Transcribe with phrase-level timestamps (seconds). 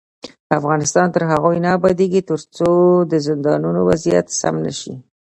[0.59, 2.69] افغانستان تر هغو نه ابادیږي، ترڅو
[3.11, 4.93] د زندانونو وضعیت سم نشي.